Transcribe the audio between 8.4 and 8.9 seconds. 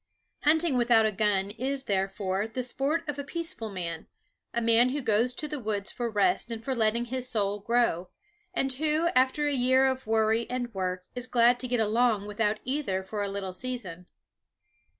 and